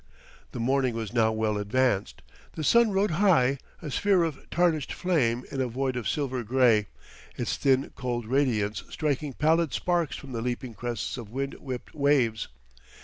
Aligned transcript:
The 0.51 0.59
morning 0.59 0.95
was 0.95 1.13
now 1.13 1.31
well 1.31 1.59
advanced. 1.59 2.23
The 2.53 2.63
sun 2.63 2.89
rode 2.89 3.11
high, 3.11 3.59
a 3.83 3.91
sphere 3.91 4.23
of 4.23 4.49
tarnished 4.49 4.91
flame 4.91 5.45
in 5.51 5.61
a 5.61 5.67
void 5.67 5.95
of 5.95 6.09
silver 6.09 6.41
gray, 6.43 6.87
its 7.37 7.55
thin 7.55 7.91
cold 7.95 8.25
radiance 8.25 8.83
striking 8.89 9.33
pallid 9.33 9.73
sparks 9.75 10.15
from 10.15 10.31
the 10.31 10.41
leaping 10.41 10.73
crests 10.73 11.17
of 11.17 11.29
wind 11.29 11.53
whipped 11.59 11.93
waves. 11.93 12.47